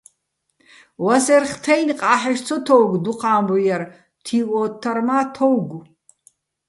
ვასერხ 1.05 1.51
თა́ინი̆, 1.63 1.97
ყა́ჰ̦ეშ 1.99 2.39
ცო 2.45 2.55
თოუ̆გო̆ 2.65 3.01
დუჴ 3.03 3.21
ა́მბუჲ 3.31 3.61
ჲარ, 3.65 3.83
თივ-ო́თთარ 4.25 4.99
მა- 5.07 5.17
თოუ̆გო̆. 5.35 5.81